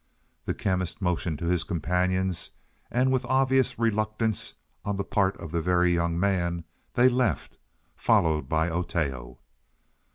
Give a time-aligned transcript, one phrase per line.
[0.45, 2.49] The Chemist motioned to his companions,
[2.89, 6.63] and with obvious reluctance on the part of the Very Young Man
[6.95, 7.59] they left,
[7.95, 9.37] followed by Oteo.